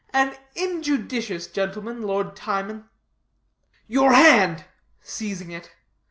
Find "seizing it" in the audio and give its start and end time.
4.99-5.75